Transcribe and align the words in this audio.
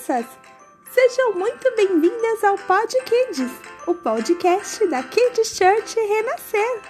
crianças! 0.00 0.26
Sejam 0.90 1.34
muito 1.34 1.76
bem-vindas 1.76 2.42
ao 2.42 2.56
Pod 2.56 2.96
Kids, 3.04 3.50
o 3.86 3.94
podcast 3.94 4.86
da 4.86 5.02
Kids 5.02 5.56
Church 5.56 5.94
Renascer. 6.00 6.80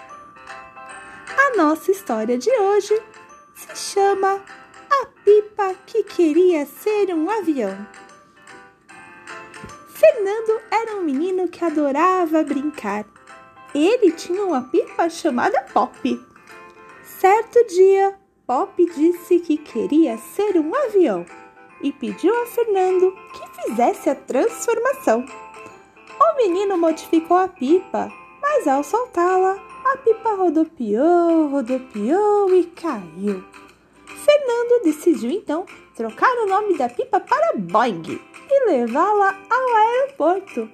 A 1.37 1.57
nossa 1.57 1.91
história 1.91 2.39
de 2.39 2.51
hoje 2.51 3.03
se 3.55 3.95
chama 3.95 4.41
A 4.91 5.07
Pipa 5.25 5.75
que 5.87 6.05
Queria 6.05 6.65
Ser 6.65 7.13
um 7.13 7.29
Avião. 7.29 7.87
Fernando 9.93 10.61
era 10.71 10.97
um 10.97 11.03
menino 11.03 11.49
que 11.49 11.65
adorava 11.65 12.45
brincar. 12.45 13.05
Ele 13.75 14.13
tinha 14.13 14.45
uma 14.45 14.63
pipa 14.63 15.11
chamada 15.11 15.61
Pop. 15.73 16.27
Certo 17.03 17.67
dia, 17.67 18.15
Pop 18.47 18.73
disse 18.95 19.41
que 19.41 19.59
queria 19.59 20.17
ser 20.17 20.57
um 20.57 20.75
avião 20.75 21.27
e 21.83 21.93
pediu 21.93 22.35
a 22.43 22.47
Fernando 22.47 23.17
que 23.33 23.63
fizesse 23.63 24.11
a 24.11 24.15
transformação. 24.15 25.25
O 26.21 26.37
menino 26.37 26.77
modificou 26.77 27.37
a 27.37 27.49
pipa, 27.49 28.13
mas 28.43 28.69
ao 28.69 28.83
soltá-la, 28.83 29.59
a 29.85 29.97
pipa 29.99 30.35
rodopiou, 30.35 31.49
rodopiou 31.49 32.55
e 32.55 32.65
caiu. 32.65 33.43
Fernando 34.07 34.85
decidiu 34.85 35.31
então 35.31 35.65
trocar 35.95 36.33
o 36.39 36.47
nome 36.47 36.77
da 36.77 36.89
pipa 36.89 37.21
para 37.21 37.55
Boing 37.57 38.21
e 38.51 38.67
levá-la 38.67 39.39
ao 39.49 39.77
aeroporto. 39.77 40.69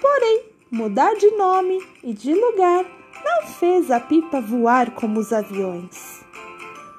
Porém, 0.00 0.44
mudar 0.70 1.14
de 1.14 1.30
nome 1.32 1.84
e 2.02 2.12
de 2.12 2.34
lugar 2.34 2.84
não 3.24 3.48
fez 3.48 3.90
a 3.90 3.98
pipa 3.98 4.40
voar 4.40 4.92
como 4.92 5.18
os 5.18 5.32
aviões. 5.32 6.24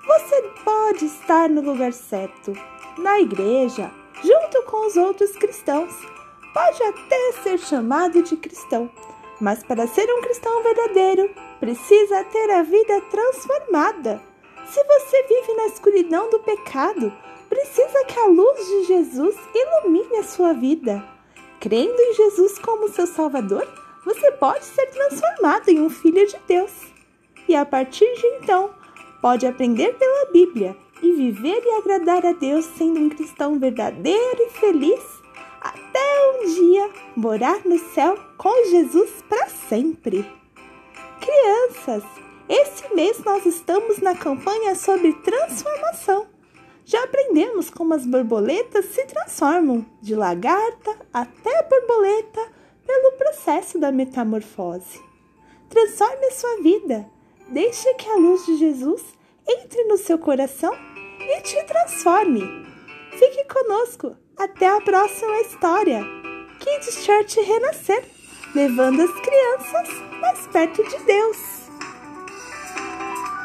Você 0.05 0.41
pode 0.63 1.05
estar 1.05 1.49
no 1.49 1.61
lugar 1.61 1.93
certo, 1.93 2.53
na 2.97 3.19
igreja, 3.19 3.91
junto 4.23 4.63
com 4.63 4.87
os 4.87 4.95
outros 4.95 5.31
cristãos. 5.31 5.93
Pode 6.53 6.83
até 6.83 7.31
ser 7.43 7.59
chamado 7.59 8.21
de 8.23 8.35
cristão, 8.35 8.89
mas 9.39 9.63
para 9.63 9.87
ser 9.87 10.09
um 10.11 10.21
cristão 10.21 10.63
verdadeiro, 10.63 11.29
precisa 11.59 12.23
ter 12.25 12.49
a 12.51 12.63
vida 12.63 13.01
transformada. 13.09 14.21
Se 14.65 14.83
você 14.83 15.23
vive 15.23 15.53
na 15.53 15.67
escuridão 15.67 16.29
do 16.29 16.39
pecado, 16.39 17.13
precisa 17.47 18.05
que 18.05 18.19
a 18.19 18.27
luz 18.27 18.65
de 18.67 18.83
Jesus 18.85 19.35
ilumine 19.53 20.17
a 20.17 20.23
sua 20.23 20.53
vida. 20.53 21.03
Crendo 21.59 21.99
em 21.99 22.13
Jesus 22.13 22.59
como 22.59 22.89
seu 22.89 23.07
Salvador, 23.07 23.67
você 24.03 24.31
pode 24.33 24.65
ser 24.65 24.85
transformado 24.87 25.69
em 25.69 25.81
um 25.81 25.89
filho 25.89 26.25
de 26.27 26.37
Deus. 26.47 26.71
E 27.47 27.55
a 27.55 27.65
partir 27.65 28.11
de 28.15 28.27
então, 28.27 28.71
pode 29.21 29.45
aprender 29.45 29.93
pela 29.95 30.31
Bíblia 30.31 30.75
e 31.01 31.11
viver 31.13 31.61
e 31.63 31.71
agradar 31.77 32.25
a 32.25 32.33
Deus 32.33 32.65
sendo 32.77 32.99
um 32.99 33.09
cristão 33.09 33.59
verdadeiro 33.59 34.41
e 34.41 34.49
feliz, 34.51 35.03
até 35.61 36.31
um 36.31 36.53
dia 36.53 36.89
morar 37.15 37.61
no 37.65 37.77
céu 37.77 38.17
com 38.37 38.69
Jesus 38.69 39.09
para 39.29 39.47
sempre. 39.47 40.25
Crianças, 41.19 42.03
esse 42.47 42.93
mês 42.95 43.23
nós 43.23 43.45
estamos 43.45 43.99
na 43.99 44.15
campanha 44.15 44.75
sobre 44.75 45.13
transformação. 45.13 46.27
Já 46.85 47.03
aprendemos 47.03 47.69
como 47.69 47.93
as 47.93 48.05
borboletas 48.05 48.85
se 48.85 49.05
transformam 49.05 49.85
de 50.01 50.15
lagarta 50.15 50.95
até 51.13 51.63
borboleta 51.63 52.41
pelo 52.85 53.17
processo 53.17 53.77
da 53.77 53.91
metamorfose. 53.91 55.01
Transforme 55.69 56.25
a 56.27 56.31
sua 56.31 56.61
vida. 56.61 57.09
Deixe 57.49 57.93
que 57.95 58.09
a 58.09 58.15
luz 58.15 58.45
de 58.45 58.55
Jesus 58.55 59.03
entre 59.47 59.83
no 59.85 59.97
seu 59.97 60.17
coração 60.17 60.75
e 61.19 61.41
te 61.41 61.63
transforme. 61.63 62.65
Fique 63.11 63.45
conosco. 63.45 64.15
Até 64.37 64.69
a 64.69 64.79
próxima 64.81 65.41
história. 65.41 66.03
Kids 66.59 67.03
Church 67.03 67.39
Renascer, 67.41 68.03
levando 68.53 69.01
as 69.01 69.11
crianças 69.11 69.89
mais 70.21 70.47
perto 70.47 70.83
de 70.83 71.03
Deus. 71.05 71.66